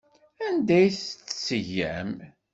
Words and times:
Anda 0.47 0.73
ay 0.81 0.87
tt-teǧǧam? 0.91 2.11